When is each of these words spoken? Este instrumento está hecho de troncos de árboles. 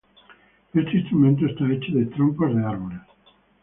Este 0.73 0.97
instrumento 0.97 1.45
está 1.45 1.71
hecho 1.71 1.91
de 1.93 2.07
troncos 2.07 2.55
de 2.55 2.63
árboles. 2.65 3.01